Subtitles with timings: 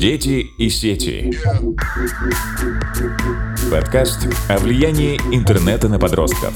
[0.00, 1.32] Дети и сети.
[3.70, 6.52] Подкаст о влиянии интернета на подростков.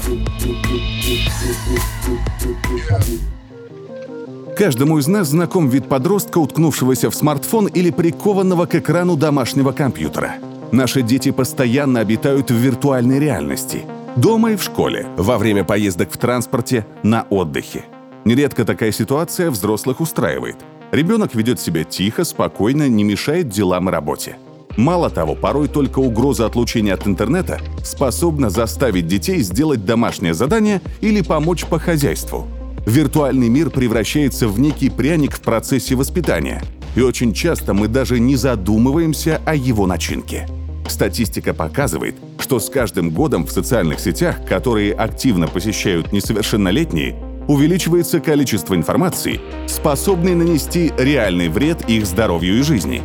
[4.57, 10.33] Каждому из нас знаком вид подростка, уткнувшегося в смартфон или прикованного к экрану домашнего компьютера.
[10.73, 13.83] Наши дети постоянно обитают в виртуальной реальности.
[14.17, 17.85] Дома и в школе, во время поездок в транспорте, на отдыхе.
[18.25, 20.57] Нередко такая ситуация взрослых устраивает.
[20.91, 24.37] Ребенок ведет себя тихо, спокойно, не мешает делам и работе.
[24.77, 31.21] Мало того, порой только угроза отлучения от интернета способна заставить детей сделать домашнее задание или
[31.21, 32.47] помочь по хозяйству.
[32.85, 36.61] Виртуальный мир превращается в некий пряник в процессе воспитания,
[36.95, 40.47] и очень часто мы даже не задумываемся о его начинке.
[40.87, 47.15] Статистика показывает, что с каждым годом в социальных сетях, которые активно посещают несовершеннолетние,
[47.49, 53.01] увеличивается количество информации, способной нанести реальный вред их здоровью и жизни.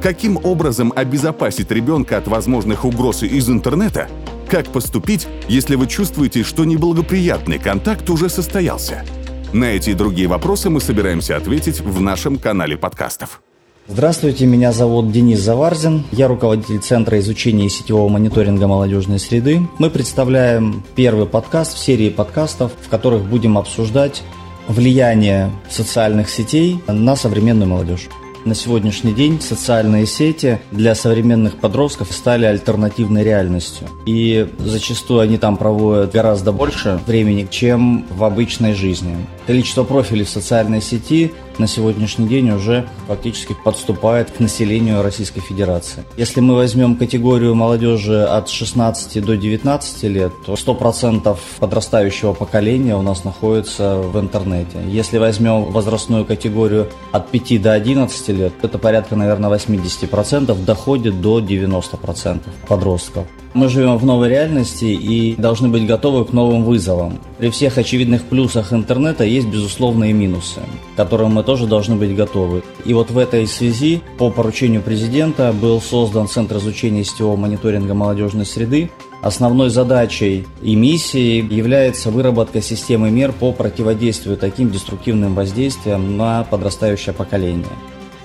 [0.00, 4.08] Каким образом обезопасить ребенка от возможных угроз из интернета?
[4.48, 9.04] Как поступить, если вы чувствуете, что неблагоприятный контакт уже состоялся?
[9.52, 13.42] На эти и другие вопросы мы собираемся ответить в нашем канале подкастов.
[13.90, 16.04] Здравствуйте, меня зовут Денис Заварзин.
[16.12, 19.62] Я руководитель Центра изучения сетевого мониторинга молодежной среды.
[19.78, 24.22] Мы представляем первый подкаст в серии подкастов, в которых будем обсуждать
[24.68, 28.08] влияние социальных сетей на современную молодежь.
[28.44, 33.88] На сегодняшний день социальные сети для современных подростков стали альтернативной реальностью.
[34.06, 39.16] И зачастую они там проводят гораздо больше времени, чем в обычной жизни.
[39.46, 46.04] Количество профилей в социальной сети на сегодняшний день уже фактически подступает к населению Российской Федерации.
[46.16, 53.02] Если мы возьмем категорию молодежи от 16 до 19 лет, то 100% подрастающего поколения у
[53.02, 54.78] нас находится в интернете.
[54.86, 61.40] Если возьмем возрастную категорию от 5 до 11 лет, это порядка, наверное, 80% доходит до
[61.40, 63.26] 90% подростков.
[63.54, 67.18] Мы живем в новой реальности и должны быть готовы к новым вызовам.
[67.38, 70.60] При всех очевидных плюсах интернета есть безусловные минусы,
[70.94, 72.62] к которым мы тоже должны быть готовы.
[72.84, 78.46] И вот в этой связи по поручению президента был создан Центр изучения сетевого мониторинга молодежной
[78.46, 86.44] среды, Основной задачей и миссией является выработка системы мер по противодействию таким деструктивным воздействиям на
[86.44, 87.66] подрастающее поколение.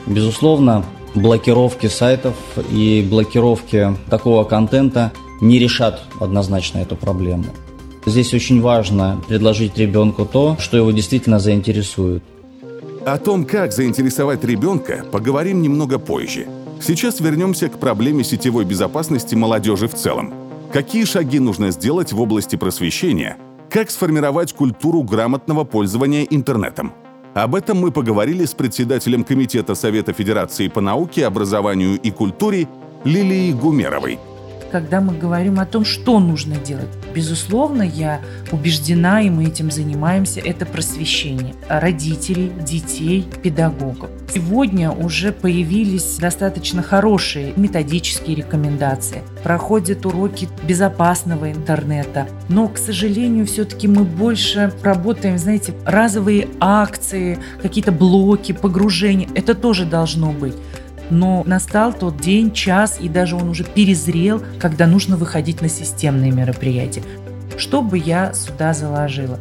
[0.06, 0.86] Безусловно,
[1.16, 2.36] блокировки сайтов
[2.72, 7.46] и блокировки такого контента не решат однозначно эту проблему.
[8.06, 12.24] Здесь очень важно предложить ребенку то, что его действительно заинтересует.
[13.06, 16.48] О том, как заинтересовать ребенка, поговорим немного позже.
[16.82, 20.34] Сейчас вернемся к проблеме сетевой безопасности молодежи в целом.
[20.72, 23.38] Какие шаги нужно сделать в области просвещения?
[23.70, 26.94] Как сформировать культуру грамотного пользования интернетом?
[27.34, 32.68] Об этом мы поговорили с председателем Комитета Совета Федерации по науке, образованию и культуре
[33.04, 34.20] Лилией Гумеровой–
[34.74, 36.90] когда мы говорим о том, что нужно делать.
[37.14, 38.20] Безусловно, я
[38.52, 44.10] убеждена, и мы этим занимаемся, это просвещение родителей, детей, педагогов.
[44.34, 49.22] Сегодня уже появились достаточно хорошие методические рекомендации.
[49.44, 52.28] Проходят уроки безопасного интернета.
[52.50, 59.30] Но, к сожалению, все-таки мы больше работаем, знаете, разовые акции, какие-то блоки, погружения.
[59.36, 60.56] Это тоже должно быть.
[61.10, 66.32] Но настал тот день, час, и даже он уже перезрел, когда нужно выходить на системные
[66.32, 67.04] мероприятия.
[67.58, 69.40] Что бы я сюда заложила?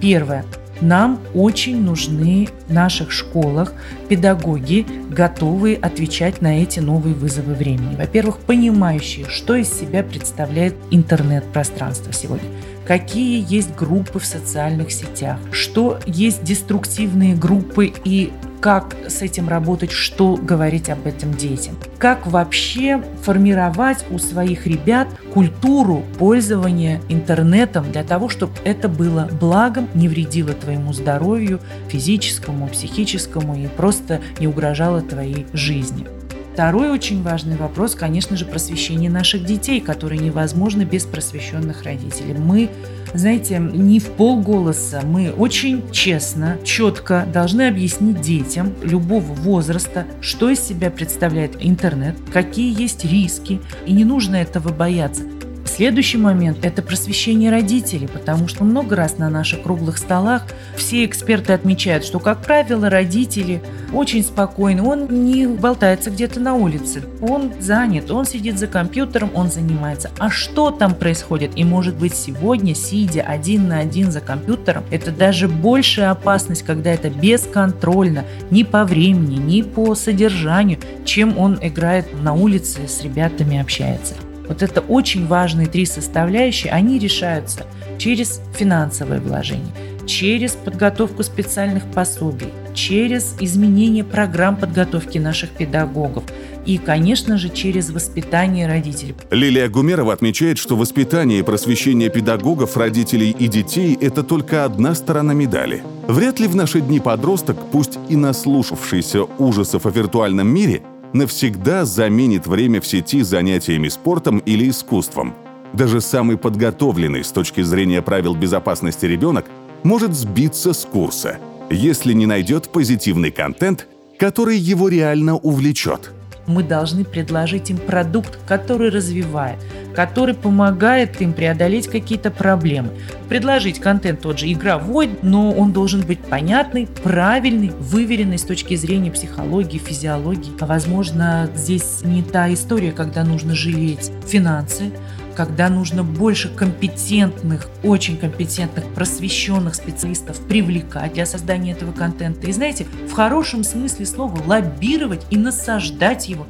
[0.00, 0.44] Первое.
[0.80, 3.72] Нам очень нужны в наших школах
[4.08, 7.94] педагоги, готовые отвечать на эти новые вызовы времени.
[7.94, 12.48] Во-первых, понимающие, что из себя представляет интернет-пространство сегодня
[12.86, 18.32] какие есть группы в социальных сетях, что есть деструктивные группы и
[18.64, 21.76] как с этим работать, что говорить об этом детям.
[21.98, 29.86] Как вообще формировать у своих ребят культуру пользования интернетом для того, чтобы это было благом,
[29.92, 36.06] не вредило твоему здоровью, физическому, психическому и просто не угрожало твоей жизни.
[36.54, 42.32] Второй очень важный вопрос, конечно же, просвещение наших детей, которые невозможно без просвещенных родителей.
[42.38, 42.70] Мы
[43.14, 45.02] знаете, не в полголоса.
[45.04, 52.80] Мы очень честно, четко должны объяснить детям любого возраста, что из себя представляет интернет, какие
[52.80, 55.22] есть риски, и не нужно этого бояться.
[55.64, 60.44] Следующий момент– это просвещение родителей, потому что много раз на наших круглых столах
[60.76, 63.62] все эксперты отмечают, что, как правило, родители
[63.92, 64.82] очень спокойны.
[64.82, 70.10] Он не болтается где-то на улице, он занят, он сидит за компьютером, он занимается.
[70.18, 71.52] А что там происходит?
[71.56, 76.92] И может быть сегодня, сидя один на один за компьютером, это даже большая опасность, когда
[76.92, 83.58] это бесконтрольно, ни по времени, ни по содержанию, чем он играет на улице с ребятами,
[83.60, 84.14] общается.
[84.48, 87.66] Вот это очень важные три составляющие, они решаются
[87.98, 89.72] через финансовое вложение,
[90.06, 96.24] через подготовку специальных пособий, через изменение программ подготовки наших педагогов
[96.66, 99.14] и, конечно же, через воспитание родителей.
[99.30, 105.34] Лилия Гумерова отмечает, что воспитание и просвещение педагогов, родителей и детей– это только одна сторона
[105.34, 105.82] медали.
[106.08, 110.82] Вряд ли в наши дни подросток, пусть и наслушавшийся ужасов о виртуальном мире–
[111.14, 115.34] навсегда заменит время в сети занятиями спортом или искусством.
[115.72, 119.46] Даже самый подготовленный с точки зрения правил безопасности ребенок
[119.82, 121.38] может сбиться с курса,
[121.70, 123.88] если не найдет позитивный контент,
[124.18, 126.12] который его реально увлечет–
[126.46, 129.58] мы должны предложить им продукт, который развивает,
[129.94, 132.90] который помогает им преодолеть какие-то проблемы.
[133.28, 139.10] Предложить контент тот же игровой, но он должен быть понятный, правильный, выверенный с точки зрения
[139.10, 140.52] психологии, физиологии.
[140.60, 144.92] Возможно, здесь не та история, когда нужно жалеть финансы,
[145.34, 152.46] когда нужно больше компетентных, очень компетентных, просвещенных специалистов привлекать для создания этого контента.
[152.46, 156.46] И знаете, в хорошем смысле слова лоббировать и насаждать его.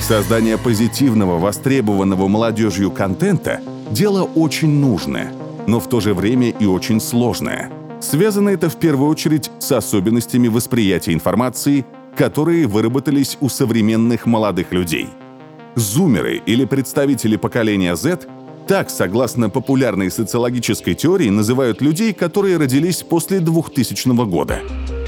[0.00, 3.60] Создание позитивного, востребованного молодежью контента–
[3.90, 5.32] дело очень нужное,
[5.66, 7.70] но в то же время и очень сложное.
[8.00, 11.84] Связано это в первую очередь с особенностями восприятия информации,
[12.16, 15.08] которые выработались у современных молодых людей–
[15.78, 18.26] Зумеры или представители поколения Z
[18.66, 24.60] так, согласно популярной социологической теории, называют людей, которые родились после 2000 года.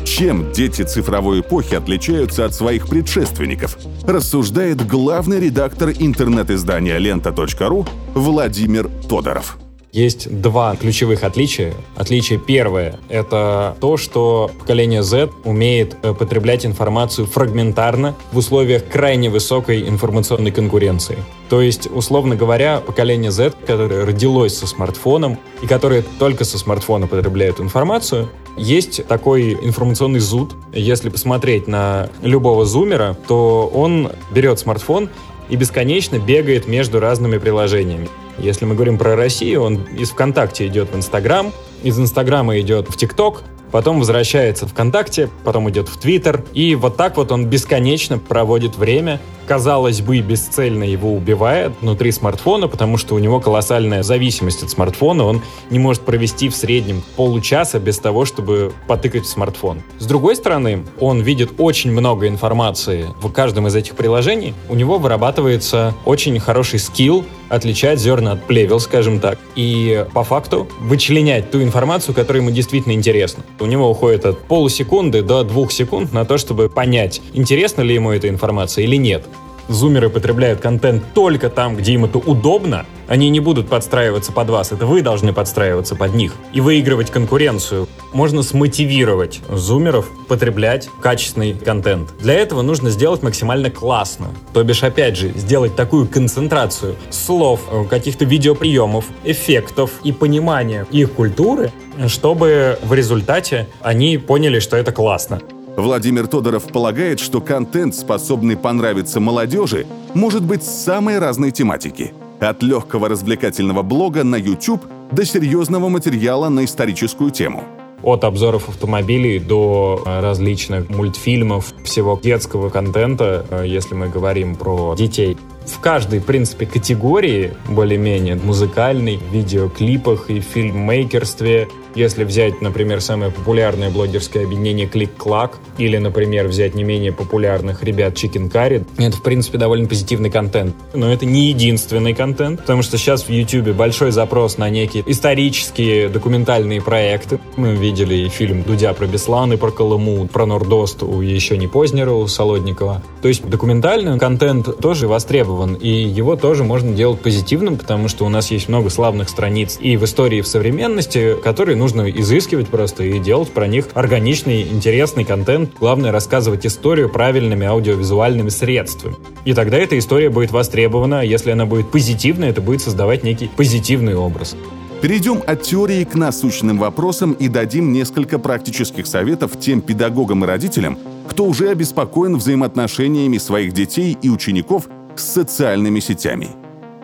[0.07, 3.77] Чем дети цифровой эпохи отличаются от своих предшественников,
[4.07, 9.59] рассуждает главный редактор интернет-издания лента.ру Владимир Тодоров.
[9.93, 11.75] Есть два ключевых отличия.
[11.97, 19.31] Отличие первое— это то, что поколение Z умеет э, потреблять информацию фрагментарно в условиях крайне
[19.31, 21.19] высокой информационной конкуренции.
[21.49, 27.09] То есть, условно говоря, поколение Z, которое родилось со смартфоном и которое только со смартфона
[27.09, 30.55] потребляет информацию, есть такой информационный зуд.
[30.73, 35.11] Если посмотреть на любого зумера, то он берет смартфон
[35.50, 38.08] и бесконечно бегает между разными приложениями.
[38.38, 41.52] Если мы говорим про Россию, он из ВКонтакте идет в Инстаграм,
[41.82, 46.43] из Инстаграма идет в ТикТок, потом возвращается в ВКонтакте, потом идет в Твиттер.
[46.55, 49.20] И вот так вот он бесконечно проводит время,
[49.50, 55.25] казалось бы, бесцельно его убивает внутри смартфона, потому что у него колоссальная зависимость от смартфона.
[55.25, 59.82] Он не может провести в среднем получаса без того, чтобы потыкать в смартфон.
[59.99, 64.55] С другой стороны, он видит очень много информации в каждом из этих приложений.
[64.69, 70.69] У него вырабатывается очень хороший скилл отличать зерна от плевел, скажем так, и по факту
[70.79, 73.44] вычленять ту информацию, которая ему действительно интересна.
[73.58, 78.12] У него уходит от полусекунды до двух секунд на то, чтобы понять, интересна ли ему
[78.12, 79.25] эта информация или нет
[79.71, 84.73] зумеры потребляют контент только там, где им это удобно, они не будут подстраиваться под вас,
[84.73, 87.89] это вы должны подстраиваться под них и выигрывать конкуренцию.
[88.13, 92.11] Можно смотивировать зумеров потреблять качественный контент.
[92.21, 94.29] Для этого нужно сделать максимально классно.
[94.53, 101.73] То бишь, опять же, сделать такую концентрацию слов, каких-то видеоприемов, эффектов и понимания их культуры,
[102.09, 105.41] чтобы в результате они поняли, что это классно.
[105.81, 112.13] Владимир Тодоров полагает, что контент, способный понравиться молодежи, может быть самой разной тематики.
[112.39, 117.65] От легкого развлекательного блога на YouTube до серьезного материала на историческую тему.
[118.03, 124.95] От обзоров автомобилей до э, различных мультфильмов, всего детского контента, э, если мы говорим про
[124.97, 133.30] детей в каждой, в принципе, категории, более-менее музыкальной, видеоклипах и фильммейкерстве, если взять, например, самое
[133.30, 139.23] популярное блогерское объединение Клик-Клак, или, например, взять не менее популярных ребят Chicken Curry, это, в
[139.23, 140.75] принципе, довольно позитивный контент.
[140.94, 146.09] Но это не единственный контент, потому что сейчас в YouTube большой запрос на некие исторические
[146.09, 147.40] документальные проекты.
[147.56, 151.66] Мы видели и фильм Дудя про Беслан, и про Колыму, про Нордост у еще не
[151.66, 153.02] Познера, у Солодникова.
[153.23, 158.28] То есть документальный контент тоже востребован, и его тоже можно делать позитивным, потому что у
[158.28, 163.03] нас есть много славных страниц и в истории, и в современности, которые нужно изыскивать просто
[163.03, 165.73] и делать про них органичный, интересный контент.
[165.81, 169.17] Главное рассказывать историю правильными аудиовизуальными средствами.
[169.45, 173.49] И тогда эта история будет востребована, а если она будет позитивной, это будет создавать некий
[173.49, 174.55] позитивный образ.
[175.01, 180.99] Перейдем от теории к насущным вопросам и дадим несколько практических советов тем педагогам и родителям,
[181.27, 186.49] кто уже обеспокоен взаимоотношениями своих детей и учеников с социальными сетями.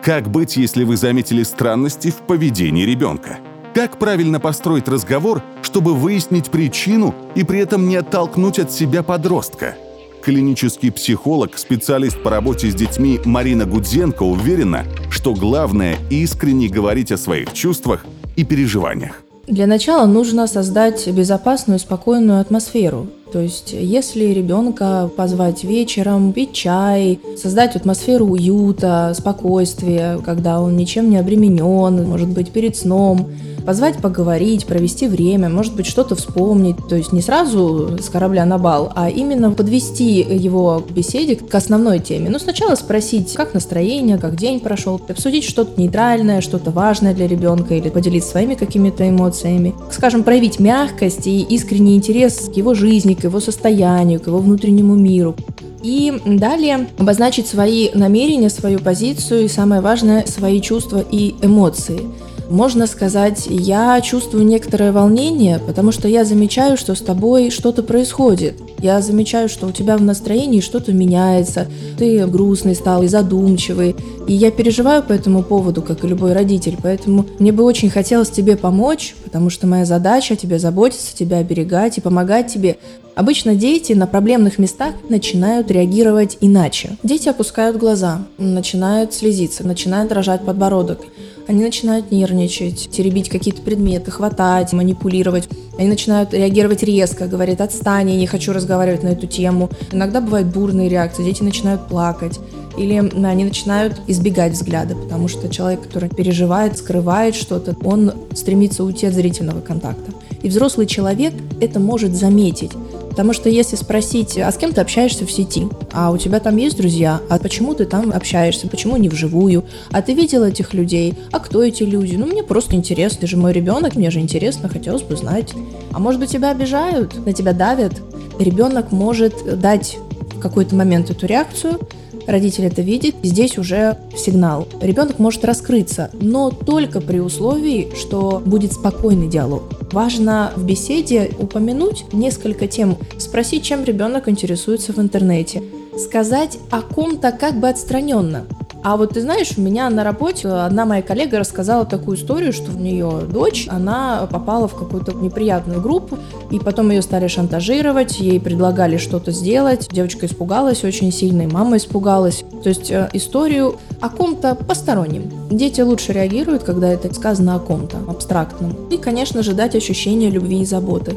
[0.03, 3.39] Как быть, если вы заметили странности в поведении ребенка?
[3.77, 9.75] Как правильно построить разговор, чтобы выяснить причину и при этом не оттолкнуть от себя подростка?
[10.23, 17.17] Клинический психолог, специалист по работе с детьми Марина Гудзенко уверена, что главное– искренне говорить о
[17.17, 18.03] своих чувствах
[18.35, 19.21] и переживаниях.
[19.45, 23.05] Для начала нужно создать безопасную, спокойную атмосферу.
[23.31, 31.11] То есть, если ребенка позвать вечером, пить чай, создать атмосферу уюта, спокойствия, когда он ничем
[31.11, 33.29] не обременен, может быть, перед сном,
[33.67, 36.77] позвать поговорить, провести время, может быть, что-то вспомнить.
[36.87, 41.53] То есть не сразу с корабля на бал, а именно подвести его к беседе к
[41.53, 42.29] основной теме.
[42.29, 47.75] Ну, сначала спросить, как настроение, как день прошел, обсудить что-то нейтральное, что-то важное для ребенка
[47.75, 49.75] или поделиться своими какими-то эмоциями.
[49.91, 54.95] Скажем, проявить мягкость и искренний интерес к его жизни, к его состоянию, к его внутреннему
[54.95, 55.35] миру.
[55.83, 61.99] И далее обозначить свои намерения, свою позицию и, самое важное, свои чувства и эмоции–
[62.49, 68.55] можно сказать, я чувствую некоторое волнение, потому что я замечаю, что с тобой что-то происходит.
[68.79, 71.67] Я замечаю, что у тебя в настроении что-то меняется,
[71.97, 73.95] ты грустный стал и задумчивый.
[74.27, 78.29] И я переживаю по этому поводу, как и любой родитель, поэтому мне бы очень хотелось
[78.29, 82.77] тебе помочь, потому что моя задача тебе заботиться, тебя оберегать и помогать тебе.
[83.15, 86.97] Обычно дети на проблемных местах начинают реагировать иначе.
[87.01, 90.99] Дети опускают глаза, начинают слезиться, начинает дрожать подбородок.
[91.47, 95.47] Они начинают нервничать, теребить какие-то предметы, хватать, манипулировать.
[95.79, 99.69] Они начинают реагировать резко, говорят, отстань, я не хочу разговаривать на эту тему.
[99.91, 102.39] Иногда бывают бурные реакции, дети начинают плакать.
[102.77, 109.07] Или они начинают избегать взгляда, потому что человек, который переживает, скрывает что-то, он стремится уйти
[109.07, 110.11] от зрительного контакта.
[110.43, 112.71] И взрослый человек это может заметить.
[113.09, 116.55] Потому что если спросить, а с кем ты общаешься в сети, а у тебя там
[116.57, 121.15] есть друзья, а почему ты там общаешься, почему не вживую, а ты видел этих людей,
[121.31, 124.69] а кто эти люди, ну мне просто интересно, ты же мой ребенок, мне же интересно,
[124.69, 125.55] хотелось бы знать.
[125.93, 127.93] А может быть тебя обижают, на тебя давят?
[128.39, 129.97] Ребенок может дать
[130.35, 131.79] в какой-то момент эту реакцию,
[132.27, 134.67] родитель это видит, здесь уже сигнал.
[134.81, 139.63] Ребенок может раскрыться, но только при условии, что будет спокойный диалог.
[139.91, 145.63] Важно в беседе упомянуть несколько тем, спросить, чем ребенок интересуется в интернете,
[145.97, 148.45] сказать о ком-то как бы отстраненно.
[148.87, 152.71] А вот ты знаешь, у меня на работе одна моя коллега рассказала такую историю, что
[152.71, 156.17] у нее дочь, она попала в какую-то неприятную группу,
[156.51, 161.75] и потом ее стали шантажировать, ей предлагали что-то сделать, девочка испугалась очень сильно, и мама
[161.75, 162.45] испугалась.
[162.63, 165.33] То есть э, историю о ком-то постороннем.
[165.49, 168.73] Дети лучше реагируют, когда это сказано о ком-то абстрактном.
[168.89, 171.13] И, конечно же, дать ощущение любви и заботы.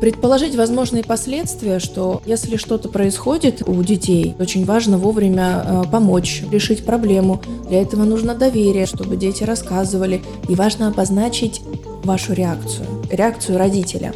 [0.00, 6.86] Предположить возможные последствия, что если что-то происходит у детей, очень важно вовремя э, помочь, решить
[6.86, 7.42] проблему.
[7.68, 10.22] Для этого нужно доверие, чтобы дети рассказывали.
[10.48, 11.60] И важно обозначить
[12.02, 14.14] вашу реакцию, реакцию родителя.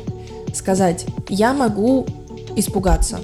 [0.55, 2.07] Сказать, я могу
[2.57, 3.21] испугаться,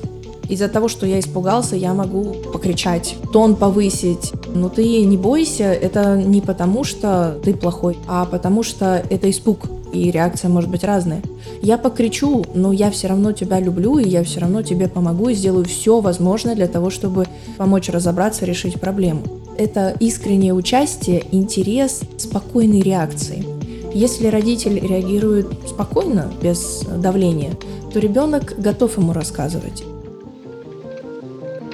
[0.50, 4.32] из-за того, что я испугался, я могу покричать, тон повысить.
[4.52, 9.60] Но ты не бойся, это не потому, что ты плохой, а потому что это испуг,
[9.92, 11.22] и реакция может быть разная.
[11.62, 15.34] Я покричу, но я все равно тебя люблю, и я все равно тебе помогу и
[15.34, 19.22] сделаю все возможное для того, чтобы помочь разобраться, решить проблему.
[19.58, 23.44] Это искреннее участие, интерес, спокойной реакции.
[23.92, 27.52] Если родитель реагирует спокойно, без давления,
[27.92, 29.82] то ребенок готов ему рассказывать.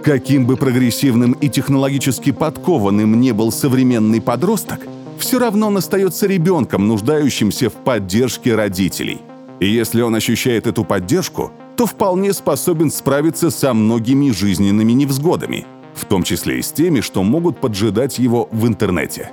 [0.02, 4.80] Каким бы прогрессивным и технологически подкованным не был современный подросток,
[5.26, 9.18] все равно он остается ребенком, нуждающимся в поддержке родителей.
[9.58, 15.66] И если он ощущает эту поддержку, то вполне способен справиться со многими жизненными невзгодами,
[15.96, 19.30] в том числе и с теми, что могут поджидать его в интернете.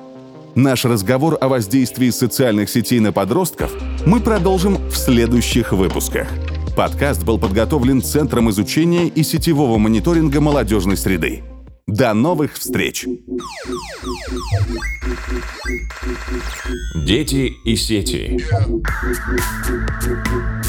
[0.56, 3.72] Наш разговор о воздействии социальных сетей на подростков
[4.08, 6.28] мы продолжим в следующих выпусках–
[6.76, 11.44] Подкаст был подготовлен Центром изучения и сетевого мониторинга молодежной среды.
[11.88, 13.06] До новых встреч!
[16.96, 18.40] Дети и сети.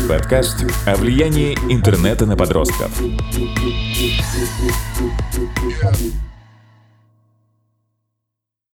[0.08, 3.00] Подкаст о влиянии интернета на подростков.